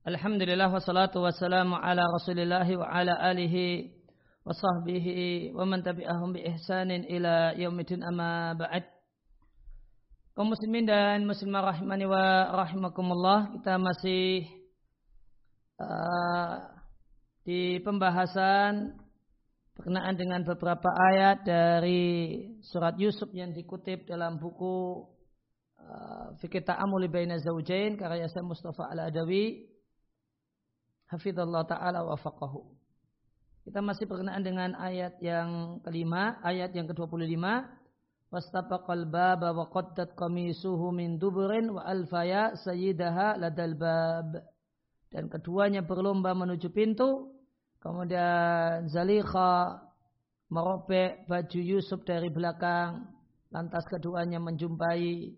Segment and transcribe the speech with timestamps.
[0.00, 3.92] Alhamdulillah wassalatu wassalamu ala rasulillah wa ala alihi
[4.48, 8.88] wa sahbihi wa man tabi'ahum bi ihsanin ila yaumidin amma ba'd.
[10.32, 14.48] Kaum muslimin dan muslimah rahimani wa rahimakumullah, kita masih
[15.76, 16.64] uh,
[17.44, 18.96] di pembahasan
[19.76, 22.00] berkenaan dengan beberapa ayat dari
[22.64, 25.04] surat Yusuf yang dikutip dalam buku
[25.76, 29.69] uh, Fikir Ta'amuli Baina Zawjain karya Syekh Mustafa Al-Adawi
[31.10, 32.62] hafizallahu taala wa faqahu.
[33.66, 37.44] Kita masih berkenaan dengan ayat yang kelima, ayat yang ke-25.
[38.30, 44.38] Wastafaqal baba wa qaddat qamisuhu min duburin wa alfaya sayyidaha ladal bab.
[45.10, 47.34] Dan keduanya berlomba menuju pintu.
[47.82, 49.82] Kemudian Zalikha
[50.46, 53.10] merobek baju Yusuf dari belakang.
[53.50, 55.34] Lantas keduanya menjumpai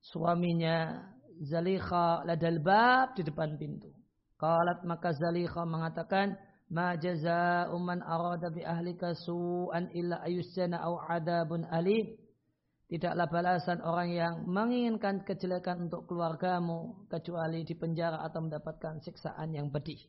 [0.00, 1.04] suaminya
[1.44, 4.01] Zalikha ladal bab di depan pintu.
[4.42, 6.34] Qalat maka Zalikha mengatakan,
[6.72, 12.16] Ma jaza'u man arada bi ahlika su'an illa ayusjana au adabun alim.
[12.88, 19.72] Tidaklah balasan orang yang menginginkan kejelekan untuk keluargamu kecuali di penjara atau mendapatkan siksaan yang
[19.72, 20.00] pedih.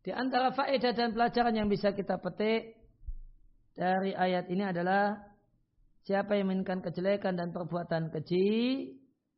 [0.00, 2.80] Di antara faedah dan pelajaran yang bisa kita petik
[3.76, 5.20] dari ayat ini adalah
[6.06, 8.95] siapa yang menginginkan kejelekan dan perbuatan keji,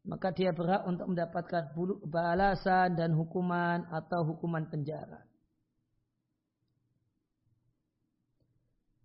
[0.09, 1.77] maka dia berhak untuk mendapatkan
[2.09, 5.29] balasan dan hukuman atau hukuman penjara.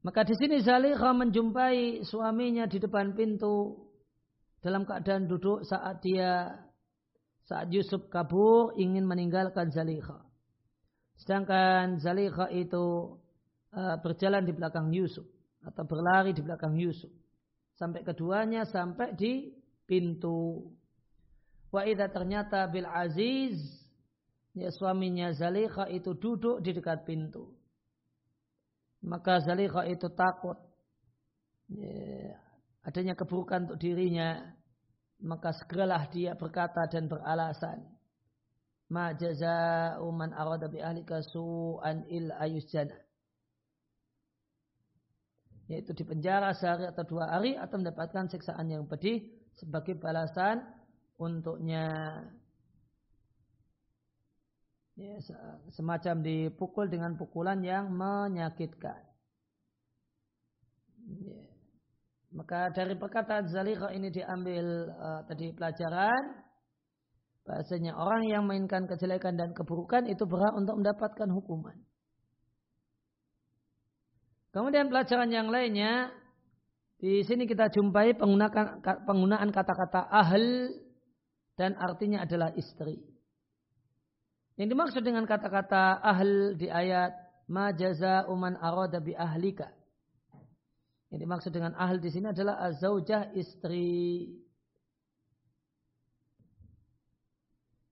[0.03, 3.87] Maka di sini Zalikha menjumpai suaminya di depan pintu
[4.63, 6.55] dalam keadaan duduk saat dia
[7.43, 10.23] saat Yusuf kabur ingin meninggalkan Zalikha.
[11.19, 13.19] Sedangkan Zalikha itu
[13.75, 15.27] uh, berjalan di belakang Yusuf
[15.63, 17.11] atau berlari di belakang Yusuf
[17.75, 19.51] sampai keduanya sampai di
[19.87, 20.67] pintu.
[21.73, 23.57] Wa ternyata bil aziz
[24.53, 27.49] ya suaminya Zalikha itu duduk di dekat pintu.
[29.01, 30.53] Maka Zalikha itu takut
[31.73, 32.37] ya,
[32.85, 34.53] adanya keburukan untuk dirinya.
[35.23, 37.81] Maka segeralah dia berkata dan beralasan.
[38.93, 42.93] Ma jaza'u man arada bi ahlika su'an il ayusjana.
[45.71, 49.25] Yaitu di penjara sehari atau dua hari atau mendapatkan siksaan yang pedih
[49.57, 50.82] sebagai balasan
[51.23, 51.87] untuknya
[54.99, 55.15] ya,
[55.71, 58.99] semacam dipukul dengan pukulan yang menyakitkan.
[61.23, 61.43] Ya.
[62.33, 66.41] Maka dari perkataan Zalikha ini diambil uh, tadi pelajaran
[67.43, 71.77] bahasanya orang yang mainkan kejelekan dan keburukan itu berhak untuk mendapatkan hukuman.
[74.53, 76.13] Kemudian pelajaran yang lainnya
[76.97, 80.71] di sini kita jumpai penggunaan penggunaan kata-kata ahl
[81.53, 82.97] dan artinya adalah istri.
[84.57, 87.13] Yang dimaksud dengan kata-kata ahl di ayat
[87.49, 89.69] ma jaza uman arada bi ahlika.
[91.09, 94.29] Yang dimaksud dengan ahl di sini adalah azaujah istri.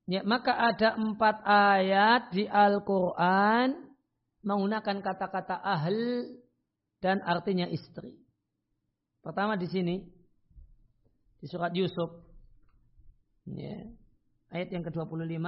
[0.10, 3.94] Ya, maka ada empat ayat di Al-Quran
[4.42, 5.98] menggunakan kata-kata ahl
[7.02, 8.14] dan artinya istri.
[9.22, 10.02] Pertama di sini
[11.42, 12.31] di surat Yusuf
[13.52, 13.84] Ya.
[14.52, 15.44] Ayat yang ke-25.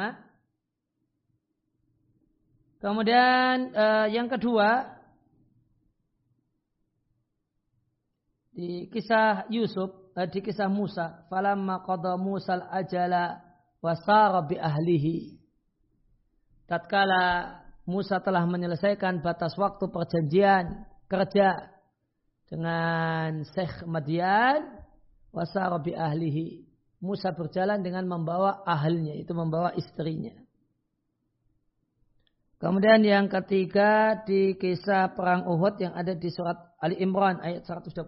[2.84, 4.92] Kemudian uh, yang kedua
[8.52, 13.40] di kisah Yusuf, uh, di kisah Musa, falamma qada Musa al-ajala
[13.80, 15.40] wasara bi ahlihi.
[16.68, 21.72] Tatkala Musa telah menyelesaikan batas waktu perjanjian kerja
[22.48, 24.84] dengan Syekh Madian
[25.32, 26.63] wasara bi ahlihi
[27.04, 30.32] Musa berjalan dengan membawa ahalnya, itu membawa istrinya.
[32.64, 38.08] Kemudian yang ketiga di kisah perang Uhud yang ada di surat Ali Imran ayat 121.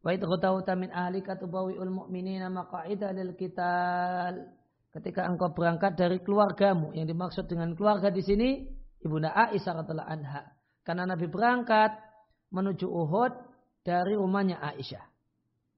[0.00, 4.48] Wa idghutauta min ahlika tubawi'ul mu'minina maqa'ida lil qital.
[4.96, 8.64] Ketika engkau berangkat dari keluargamu, yang dimaksud dengan keluarga di sini
[9.04, 10.56] Ibunda Aisyah radhiallahu anha.
[10.80, 11.92] Karena Nabi berangkat
[12.48, 13.32] menuju Uhud
[13.84, 15.15] dari rumahnya Aisyah.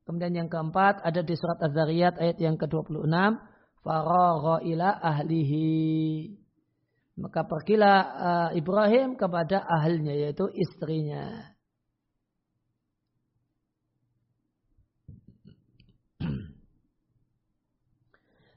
[0.08, 3.12] Kemudian yang keempat ada di surat Az-Zariyat ayat yang ke-26.
[3.84, 6.32] Faragha ila ahlihi.
[7.20, 11.52] Maka pergilah uh, Ibrahim kepada ahlnya yaitu istrinya.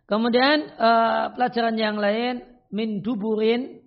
[0.07, 3.83] Kemudian uh, pelajaran yang lain min duburin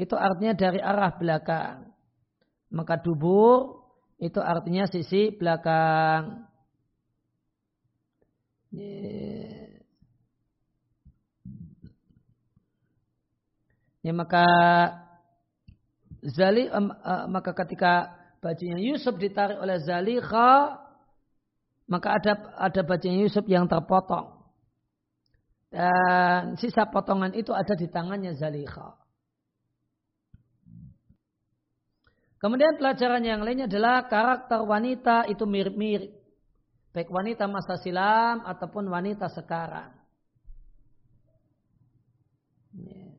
[0.00, 1.92] itu artinya dari arah belakang.
[2.72, 3.84] Maka dubur
[4.16, 6.55] itu artinya sisi belakang.
[14.06, 14.46] Ya maka
[16.22, 20.78] Zali uh, maka ketika bajunya Yusuf ditarik oleh Zalikha
[21.86, 24.34] maka ada ada bajunya Yusuf yang terpotong.
[25.70, 28.94] Dan sisa potongan itu ada di tangannya Zalikha.
[32.36, 36.15] Kemudian pelajaran yang lainnya adalah karakter wanita itu mirip-mirip.
[36.96, 39.92] Baik wanita masa silam ataupun wanita sekarang.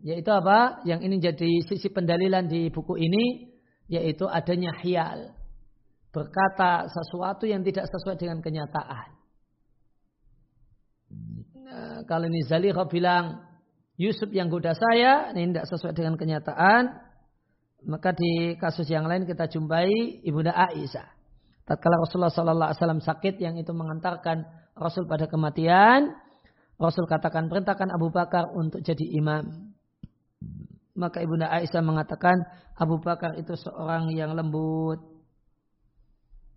[0.01, 0.81] Yaitu apa?
[0.81, 3.53] Yang ini jadi sisi pendalilan di buku ini.
[3.85, 5.29] Yaitu adanya hial.
[6.09, 9.07] Berkata sesuatu yang tidak sesuai dengan kenyataan.
[11.62, 13.45] Nah, kalau ini Zalikha bilang
[13.94, 16.97] Yusuf yang goda saya, ini tidak sesuai dengan kenyataan.
[17.85, 21.17] Maka di kasus yang lain kita jumpai Ibunda Aisyah.
[21.68, 24.48] Tatkala Rasulullah Sallallahu Alaihi Wasallam sakit yang itu mengantarkan
[24.80, 26.16] Rasul pada kematian,
[26.80, 29.75] Rasul katakan perintahkan Abu Bakar untuk jadi imam.
[30.96, 32.40] Maka Ibunda Aisyah mengatakan
[32.80, 35.04] Abu Bakar itu seorang yang lembut.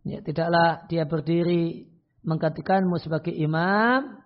[0.07, 1.91] Ya, tidaklah dia berdiri
[2.25, 4.21] menggantikanmu sebagai imam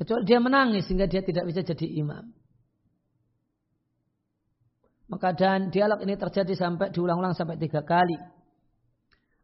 [0.00, 2.32] Kecuali dia menangis sehingga dia tidak bisa jadi imam.
[5.10, 8.14] Maka dan dialog ini terjadi sampai diulang-ulang sampai tiga kali.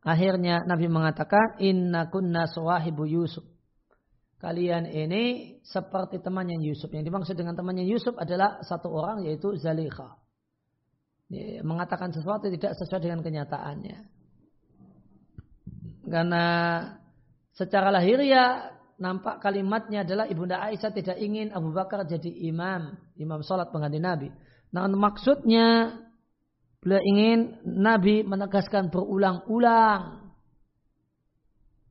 [0.07, 3.43] Akhirnya Nabi mengatakan, Inna kunna suwahibu Yusuf.
[4.39, 6.87] Kalian ini seperti temannya Yusuf.
[6.95, 10.15] Yang dimaksud dengan temannya Yusuf adalah satu orang yaitu Zalikha.
[11.67, 13.99] Mengatakan sesuatu tidak sesuai dengan kenyataannya.
[16.07, 16.45] Karena
[17.51, 18.71] secara lahiriah
[19.03, 24.31] nampak kalimatnya adalah Ibunda Aisyah tidak ingin Abu Bakar jadi imam, imam salat pengganti Nabi.
[24.75, 25.99] Nah, maksudnya
[26.83, 30.33] beliau ingin Nabi menegaskan berulang-ulang.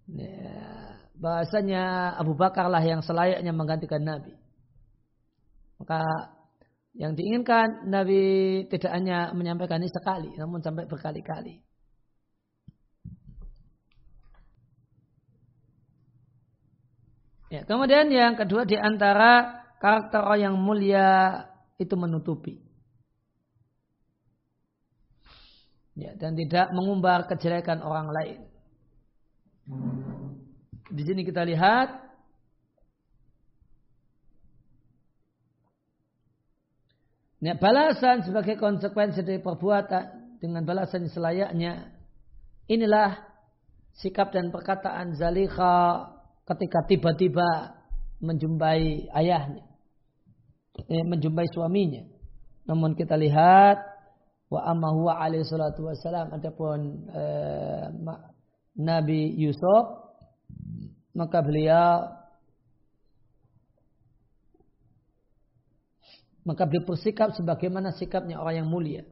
[0.06, 4.36] Ya, bahasanya Abu Bakar lah yang selayaknya menggantikan Nabi.
[5.82, 6.02] Maka
[6.96, 8.24] yang diinginkan Nabi
[8.72, 11.60] tidak hanya menyampaikan ini sekali, namun sampai berkali-kali.
[17.54, 21.46] Ya, kemudian yang kedua di antara karakter yang mulia
[21.78, 22.65] itu menutupi.
[25.96, 28.40] Ya, dan tidak mengumbar kejelekan orang lain.
[30.92, 31.88] Di sini kita lihat
[37.40, 41.96] ya, balasan sebagai konsekuensi dari perbuatan dengan balasan selayaknya.
[42.68, 43.16] Inilah
[43.96, 46.12] sikap dan perkataan Zalikha
[46.44, 47.80] ketika tiba-tiba
[48.20, 49.64] menjumpai ayahnya,
[50.92, 52.04] eh, menjumpai suaminya.
[52.68, 53.95] Namun kita lihat
[54.50, 57.86] wa amma huwa alaihi salatu wassalam adapun eh,
[58.76, 59.86] Nabi Yusuf
[61.16, 62.12] maka beliau
[66.46, 69.04] maka beliau bersikap sebagaimana sikapnya orang yang mulia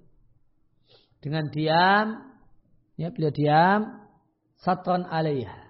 [1.24, 2.22] dengan diam
[3.00, 3.82] ya beliau diam
[4.62, 5.64] satron alaiha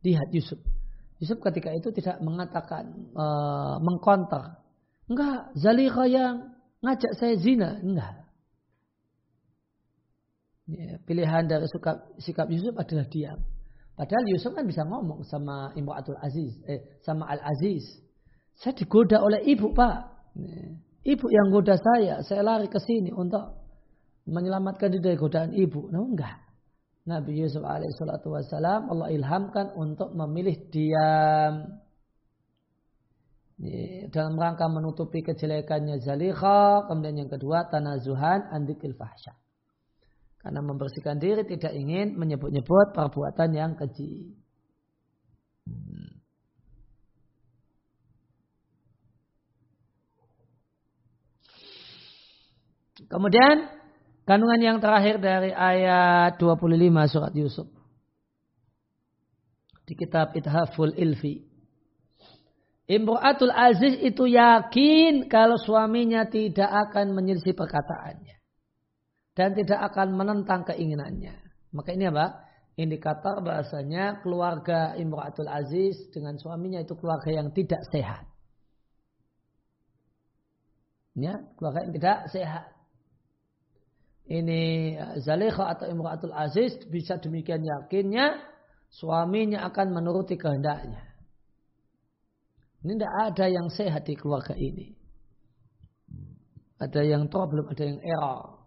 [0.00, 0.60] Lihat Yusuf.
[1.20, 4.56] Yusuf ketika itu tidak mengatakan uh, mengkonter.
[5.04, 7.80] Enggak, Zalikha yang ngajak saya zina.
[7.80, 8.26] Enggak.
[10.70, 13.40] Ya, pilihan dari sikap, sikap Yusuf adalah diam.
[13.98, 17.84] Padahal Yusuf kan bisa ngomong sama Imratul Aziz, eh, sama Al Aziz.
[18.54, 19.98] Saya digoda oleh ibu pak.
[20.38, 20.78] Ya,
[21.10, 23.60] ibu yang goda saya, saya lari ke sini untuk
[24.30, 25.90] menyelamatkan diri dari godaan ibu.
[25.90, 26.38] Nah, enggak.
[27.08, 31.79] Nabi Yusuf alaihissalatu wassalam Allah ilhamkan untuk memilih diam
[34.08, 39.36] dalam rangka menutupi kejelekannya Zalikha kemudian yang kedua tanazuhan andikil fahsya
[40.40, 44.36] karena membersihkan diri tidak ingin menyebut-nyebut perbuatan yang keji
[53.10, 53.80] Kemudian
[54.30, 56.70] Kandungan yang terakhir dari ayat 25
[57.10, 57.66] surat Yusuf.
[59.82, 61.49] Di kitab Ithaful Ilfi.
[62.90, 68.34] Imru'atul Aziz itu yakin kalau suaminya tidak akan menyelisih perkataannya.
[69.38, 71.38] Dan tidak akan menentang keinginannya.
[71.70, 72.50] Maka ini apa?
[72.74, 78.26] Indikator bahasanya keluarga Imru'atul Aziz dengan suaminya itu keluarga yang tidak sehat.
[81.14, 82.80] Ya, keluarga yang tidak sehat
[84.30, 88.38] ini eh, Zalekha atau Imratul Aziz bisa demikian yakinnya
[88.94, 91.09] suaminya akan menuruti kehendaknya.
[92.80, 94.96] Ini tidak ada yang sehat di keluarga ini.
[96.80, 98.64] Ada yang problem, ada yang error.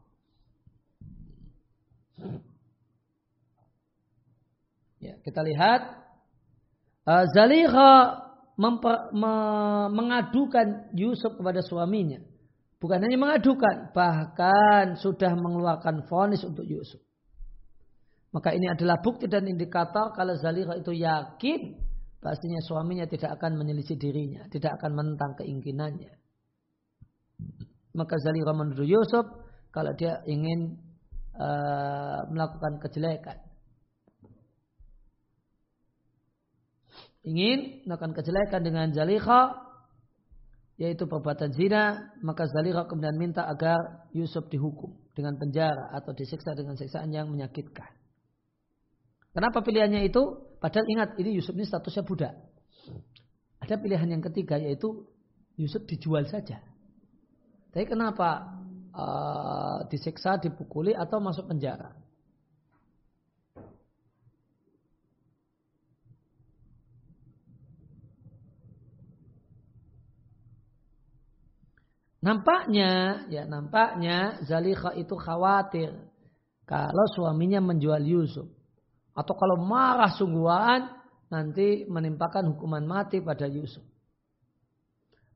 [5.01, 6.03] Ya, kita lihat
[7.03, 8.15] Uh, Zaliha
[8.55, 9.34] memper, me,
[9.91, 12.24] mengadukan Yusuf kepada suaminya.
[12.79, 17.00] Bukan hanya mengadukan, bahkan sudah mengeluarkan vonis untuk Yusuf.
[18.32, 21.75] Maka ini adalah bukti dan indikator kalau Zaliha itu yakin
[22.24, 26.15] pastinya suaminya tidak akan menyelisih dirinya, tidak akan menentang keinginannya.
[27.94, 29.27] Maka Zaliha menuduh Yusuf
[29.75, 30.80] kalau dia ingin
[31.36, 33.44] uh, melakukan kejelekan.
[37.24, 39.56] ingin melakukan kejelekan dengan Zalikha
[40.75, 43.80] yaitu perbuatan zina maka Zalikha kemudian minta agar
[44.12, 47.88] Yusuf dihukum dengan penjara atau disiksa dengan siksaan yang menyakitkan.
[49.34, 50.22] Kenapa pilihannya itu?
[50.63, 52.32] Padahal ingat ini Yusuf ini statusnya budak.
[53.60, 55.03] Ada pilihan yang ketiga yaitu
[55.60, 56.63] Yusuf dijual saja.
[57.67, 58.63] Tapi kenapa
[58.96, 61.91] uh, disiksa, dipukuli atau masuk penjara?
[72.24, 75.91] Nampaknya, ya nampaknya Zalikha itu khawatir
[76.63, 78.48] kalau suaminya menjual Yusuf.
[79.13, 80.89] Atau kalau marah sungguhan,
[81.29, 83.86] nanti menimpakan hukuman mati pada Yusuf.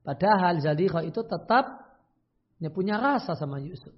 [0.02, 1.66] Padahal Zalikha itu tetap
[2.58, 3.94] ya, punya rasa sama Yusuf.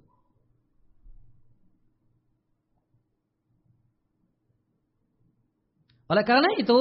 [6.10, 6.80] Oleh karena itu,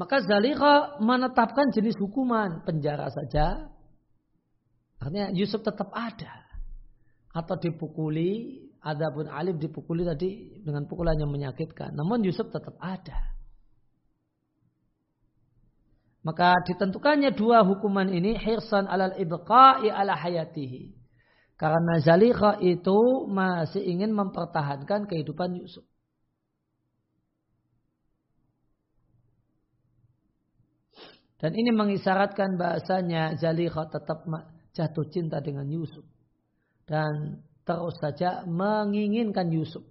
[0.00, 3.76] maka Zalikha menetapkan jenis hukuman penjara saja
[5.00, 6.44] Artinya Yusuf tetap ada.
[7.36, 11.90] Atau dipukuli, ada pun Alif dipukuli tadi dengan pukulan yang menyakitkan.
[11.90, 13.34] Namun Yusuf tetap ada.
[16.22, 20.94] Maka ditentukannya dua hukuman ini hirsan alal ibqa'i ala hayatihi.
[21.58, 25.86] Karena Zalikha itu masih ingin mempertahankan kehidupan Yusuf.
[31.42, 34.24] Dan ini mengisyaratkan bahasanya Zalikha tetap
[34.72, 36.04] jatuh cinta dengan Yusuf
[36.86, 39.82] dan terus saja menginginkan Yusuf.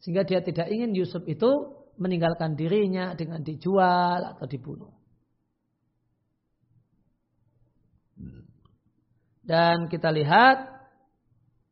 [0.00, 4.94] Sehingga dia tidak ingin Yusuf itu meninggalkan dirinya dengan dijual atau dibunuh.
[9.46, 10.66] Dan kita lihat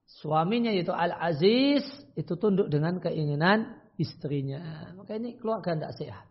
[0.06, 1.82] suaminya yaitu Al-Aziz
[2.14, 4.94] itu tunduk dengan keinginan istrinya.
[4.94, 6.26] Maka ini keluarga tidak sehat.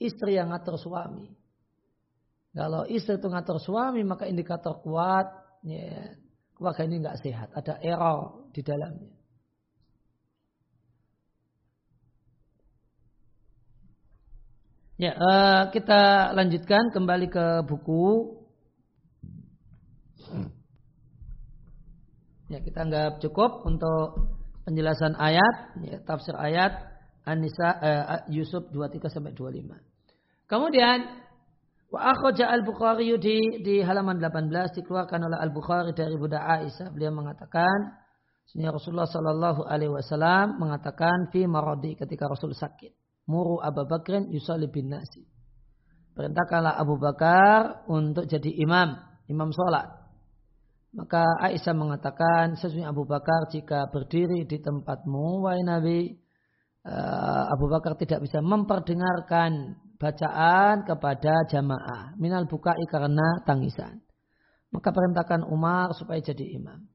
[0.00, 1.39] Istri yang ngatur suami.
[2.50, 5.30] Kalau istri itu ngatur suami maka indikator kuat
[5.62, 6.18] ya,
[6.58, 9.20] keluarga ini nggak sehat, ada error di dalamnya.
[15.00, 18.36] Ya, uh, kita lanjutkan kembali ke buku.
[22.52, 24.36] Ya, kita anggap cukup untuk
[24.68, 26.84] penjelasan ayat, ya, tafsir ayat
[27.24, 29.72] An-Nisa uh, Yusuf 23 sampai 25.
[30.44, 31.29] Kemudian
[31.90, 36.94] Wa akhraja al-Bukhari di, di halaman 18 dikeluarkan oleh al-Bukhari dari Buddha Aisyah.
[36.94, 37.98] Beliau mengatakan,
[38.50, 42.90] Sini Rasulullah Sallallahu Alaihi Wasallam mengatakan fi maradi ketika Rasul sakit.
[43.30, 45.22] Muru Abu Bakrin yusalli bin nasi.
[46.18, 48.98] Perintahkanlah Abu Bakar untuk jadi imam,
[49.30, 49.86] imam sholat.
[50.90, 56.10] Maka Aisyah mengatakan, sesungguhnya Abu Bakar jika berdiri di tempatmu, wahai Nabi,
[56.82, 64.00] eh, Abu Bakar tidak bisa memperdengarkan bacaan kepada jamaah minal bukai karena tangisan.
[64.72, 66.88] Maka perintahkan Umar supaya jadi imam.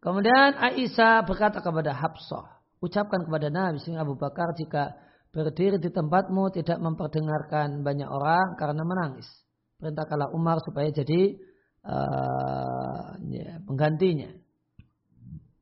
[0.00, 4.96] Kemudian Aisyah berkata kepada Habsah, ucapkan kepada Nabi Sing Abu Bakar jika
[5.28, 9.28] berdiri di tempatmu tidak memperdengarkan banyak orang karena menangis.
[9.76, 11.36] Perintahkanlah Umar supaya jadi
[11.84, 14.32] uh, ya, penggantinya.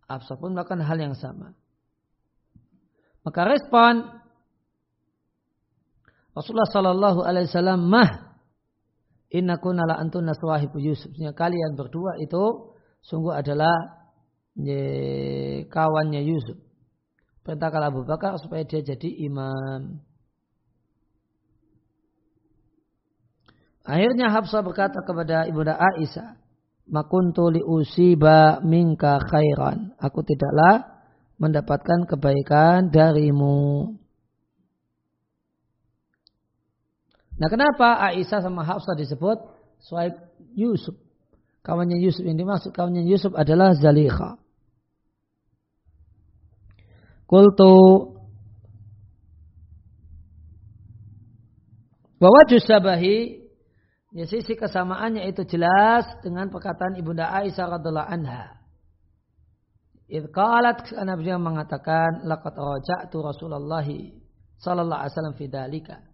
[0.07, 1.59] Habsah pun melakukan hal yang sama.
[3.26, 4.17] Maka respon
[6.37, 8.11] Rasulullah Shallallahu Alaihi Wasallam mah
[9.32, 11.12] inna kunala antun naswahibu Yusuf.
[11.37, 13.75] Kalian berdua itu sungguh adalah
[14.56, 16.56] ye, kawannya Yusuf.
[17.44, 20.04] Perintahkan Abu Bakar supaya dia jadi imam.
[23.88, 26.37] Akhirnya Habsah berkata kepada ibunda Aisyah,
[26.92, 31.00] "Makuntu li usiba minka khairan." Aku tidaklah
[31.40, 33.97] mendapatkan kebaikan darimu.
[37.38, 39.38] Nah kenapa Aisyah sama Hafsah disebut
[39.87, 40.18] Suhaib
[40.59, 40.99] Yusuf?
[41.62, 44.42] Kawannya Yusuf yang dimaksud kawannya Yusuf adalah Zalikha.
[47.28, 47.76] Kultu
[52.18, 53.47] bahwa jusabahi
[54.16, 58.59] ya sisi kesamaannya itu jelas dengan perkataan ibunda Aisyah radhiallahu anha.
[60.09, 60.88] Idqalat
[61.21, 63.85] beliau mengatakan laqad raja'tu Rasulullah
[64.57, 66.07] sallallahu alaihi wasallam fi dalika.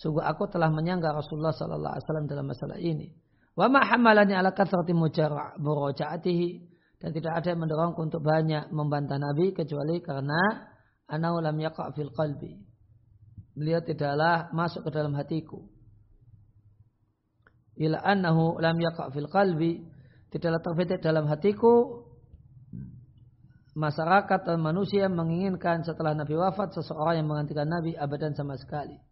[0.00, 3.12] Sungguh aku telah menyangka Rasulullah sallallahu alaihi wasallam dalam masalah ini.
[3.52, 6.48] Wa ma hamalani ala kathrati muraja'atihi
[7.04, 10.40] dan tidak ada yang mendorongku untuk banyak membantah Nabi kecuali karena
[11.04, 12.64] anau lam yaqa' fil qalbi.
[13.52, 15.68] Beliau tidaklah masuk ke dalam hatiku.
[17.76, 19.84] Ila annahu lam yaqa' fil qalbi
[20.32, 22.08] tidaklah terbetik dalam hatiku
[23.76, 29.09] masyarakat dan manusia menginginkan setelah Nabi wafat seseorang yang menggantikan Nabi abadan sama sekali.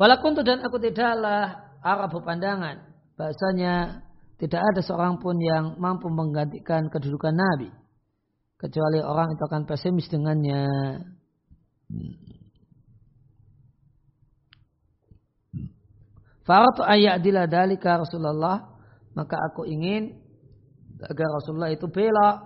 [0.00, 4.02] Walaupun dan aku tidaklah Arab pandangan bahasanya
[4.42, 7.70] tidak ada seorang pun yang mampu menggantikan kedudukan Nabi.
[8.58, 10.66] Kecuali orang itu akan pesimis dengannya.
[16.42, 18.66] Faratu ayat dalika Rasulullah.
[19.14, 20.10] Maka aku ingin
[21.06, 22.38] agar Rasulullah itu belok.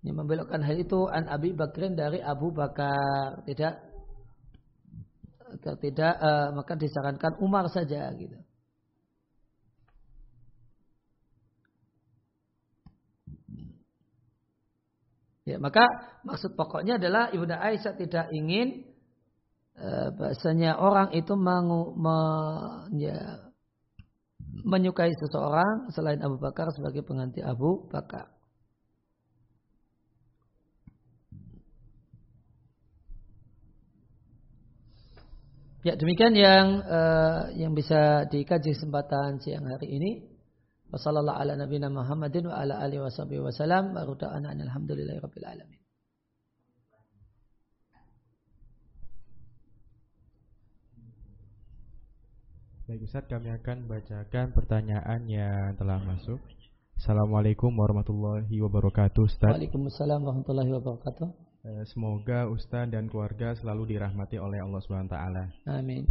[0.00, 3.44] Yang membelokkan hal itu an Abi Bakrin dari Abu Bakar.
[3.44, 3.83] Tidak
[5.54, 8.38] agar tidak uh, maka disarankan Umar saja gitu.
[15.44, 15.84] Ya, maka
[16.24, 18.88] maksud pokoknya adalah Ibunda Aisyah tidak ingin
[19.76, 22.16] uh, bahasanya orang itu mengu, me,
[22.96, 23.52] ya,
[24.64, 28.32] menyukai seseorang selain Abu Bakar sebagai pengganti Abu Bakar.
[35.84, 40.10] Ya demikian yang uh, yang bisa dikaji kesempatan siang hari ini.
[40.88, 43.92] Wassalamualaikum ala nabiyina Muhammadin wa ala alihi wasallam.
[43.92, 44.00] Wa
[44.64, 45.80] alhamdulillahi rabbil alamin.
[52.88, 56.40] Baik Ustaz, kami akan bacakan pertanyaan yang telah masuk.
[56.96, 59.52] Assalamualaikum warahmatullahi wabarakatuh Ustaz.
[59.52, 61.43] Waalaikumsalam warahmatullahi wabarakatuh.
[61.64, 65.16] Eh, semoga Ustaz dan keluarga selalu dirahmati oleh Allah SWT.
[65.64, 66.04] Amin.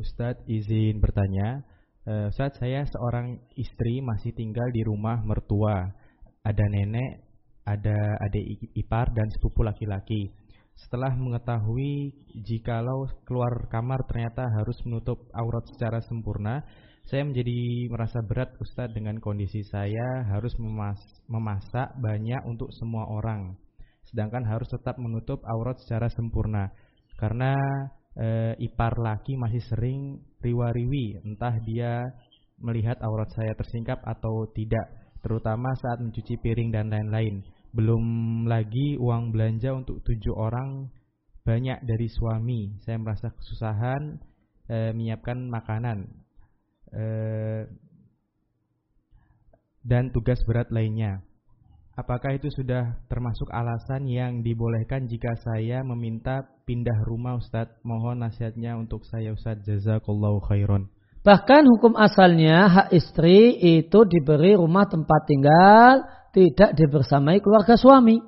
[0.00, 1.60] Ustaz izin bertanya.
[2.08, 5.92] Eh, Ustaz, saya seorang istri masih tinggal di rumah mertua.
[6.40, 7.20] Ada nenek,
[7.68, 10.32] ada adik ipar dan sepupu laki-laki.
[10.72, 16.64] Setelah mengetahui jikalau keluar kamar ternyata harus menutup aurat secara sempurna,
[17.04, 20.96] saya menjadi merasa berat Ustadz dengan kondisi saya harus memas
[21.28, 23.52] memasak banyak untuk semua orang.
[24.14, 26.70] Sedangkan harus tetap menutup aurat secara sempurna.
[27.18, 27.58] Karena
[28.14, 31.98] e, ipar laki masih sering riwa-riwi, entah dia
[32.62, 34.86] melihat aurat saya tersingkap atau tidak,
[35.18, 37.42] terutama saat mencuci piring dan lain-lain.
[37.74, 38.06] Belum
[38.46, 40.86] lagi uang belanja untuk tujuh orang
[41.42, 42.70] banyak dari suami.
[42.86, 44.22] Saya merasa kesusahan
[44.70, 46.06] e, menyiapkan makanan
[46.94, 47.04] e,
[49.82, 51.33] dan tugas berat lainnya.
[51.94, 57.78] Apakah itu sudah termasuk alasan yang dibolehkan jika saya meminta pindah rumah Ustadz?
[57.86, 59.62] Mohon nasihatnya untuk saya Ustadz.
[59.62, 60.90] Jazakallahu khairan.
[61.22, 66.02] Bahkan hukum asalnya hak istri itu diberi rumah tempat tinggal
[66.34, 68.18] tidak dibersamai keluarga suami.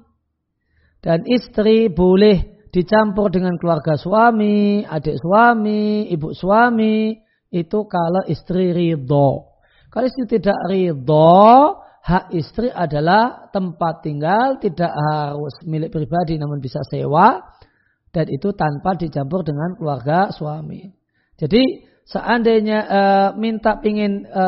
[1.02, 7.18] Dan istri boleh dicampur dengan keluarga suami, adik suami, ibu suami,
[7.50, 9.58] itu kalau istri ridho.
[9.90, 16.78] Kalau istri tidak ridho, hak istri adalah tempat tinggal, tidak harus milik pribadi namun bisa
[16.86, 17.42] sewa,
[18.14, 20.86] dan itu tanpa dicampur dengan keluarga suami.
[21.34, 23.00] Jadi seandainya e,
[23.42, 24.44] minta pingin e,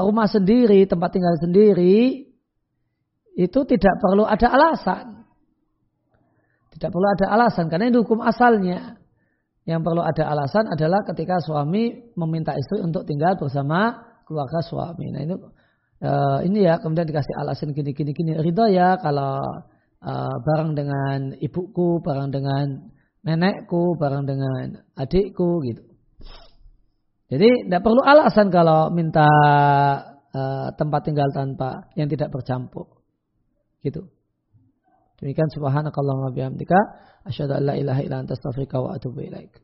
[0.00, 2.24] rumah sendiri, tempat tinggal sendiri,
[3.36, 5.28] itu tidak perlu ada alasan.
[6.72, 8.96] Tidak perlu ada alasan karena ini hukum asalnya.
[9.64, 13.96] Yang perlu ada alasan adalah ketika suami meminta istri untuk tinggal bersama
[14.28, 15.08] keluarga suami.
[15.08, 15.34] Nah ini
[16.02, 19.38] uh, ini ya kemudian dikasih alasan gini gini gini ridho ya kalau
[20.04, 22.66] uh, bareng dengan ibuku, bareng dengan
[23.24, 25.82] nenekku, bareng dengan adikku gitu.
[27.32, 29.26] Jadi tidak perlu alasan kalau minta
[30.30, 33.00] uh, tempat tinggal tanpa yang tidak bercampur.
[33.80, 34.04] Gitu.
[35.18, 36.76] Demikian subhanakallahumma bihamdika
[37.24, 39.56] asyhadu an la ilaha illa anta astaghfiruka wa atubu ilaik.